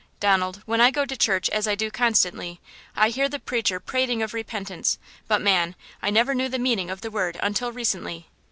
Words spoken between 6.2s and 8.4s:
knew the meaning of the word until recently."